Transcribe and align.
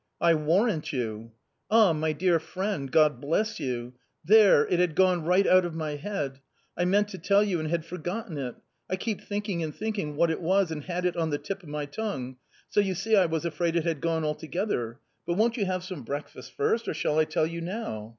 "I 0.29 0.33
warrant 0.33 0.91
you!"" 0.91 1.31
Ah! 1.69 1.93
my 1.93 2.11
dear 2.11 2.39
friend, 2.39 2.91
God 2.91 3.21
bless 3.21 3.59
you! 3.59 3.93
There! 4.25 4.65
it 4.65 4.79
had 4.79 4.95
gone 4.95 5.25
right 5.25 5.45
out 5.45 5.63
of 5.63 5.75
my 5.75 5.95
head; 5.95 6.39
I 6.75 6.85
meant 6.85 7.07
to 7.09 7.19
tell 7.19 7.43
you 7.43 7.59
and 7.59 7.69
had 7.69 7.85
forgotten 7.85 8.35
it; 8.39 8.55
I 8.89 8.95
keep 8.95 9.21
thinking 9.21 9.61
and 9.61 9.75
thinking 9.75 10.15
what 10.15 10.31
it 10.31 10.41
was 10.41 10.71
and 10.71 10.85
had 10.85 11.05
it 11.05 11.15
on 11.15 11.29
the 11.29 11.37
tip 11.37 11.61
of 11.61 11.69
my 11.69 11.85
tongue; 11.85 12.37
so 12.67 12.79
you 12.79 12.95
see 12.95 13.15
I 13.15 13.27
was 13.27 13.45
afraid 13.45 13.75
it 13.75 13.83
had 13.83 14.01
gone 14.01 14.23
altogether. 14.25 14.99
But 15.27 15.35
won't 15.37 15.55
you 15.55 15.67
have 15.67 15.83
some 15.83 16.01
breakfast 16.01 16.53
first, 16.53 16.87
or 16.87 16.95
shall 16.95 17.19
I 17.19 17.25
tell 17.25 17.45
you 17.45 17.61
now 17.61 18.09